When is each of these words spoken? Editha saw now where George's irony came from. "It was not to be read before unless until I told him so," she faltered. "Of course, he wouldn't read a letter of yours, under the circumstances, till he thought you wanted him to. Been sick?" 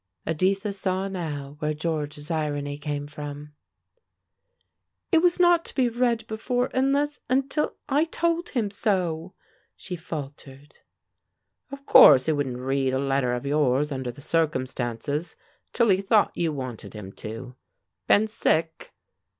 Editha 0.25 0.73
saw 0.73 1.07
now 1.07 1.57
where 1.59 1.75
George's 1.75 2.31
irony 2.31 2.75
came 2.75 3.05
from. 3.05 3.53
"It 5.11 5.19
was 5.19 5.39
not 5.39 5.63
to 5.65 5.75
be 5.75 5.89
read 5.89 6.25
before 6.25 6.71
unless 6.73 7.19
until 7.29 7.75
I 7.87 8.05
told 8.05 8.49
him 8.49 8.71
so," 8.71 9.35
she 9.75 9.95
faltered. 9.95 10.77
"Of 11.71 11.85
course, 11.85 12.25
he 12.25 12.31
wouldn't 12.31 12.57
read 12.57 12.95
a 12.95 12.97
letter 12.97 13.33
of 13.33 13.45
yours, 13.45 13.91
under 13.91 14.09
the 14.09 14.21
circumstances, 14.21 15.35
till 15.71 15.89
he 15.89 16.01
thought 16.01 16.31
you 16.35 16.51
wanted 16.51 16.95
him 16.95 17.11
to. 17.17 17.55
Been 18.07 18.27
sick?" 18.27 18.95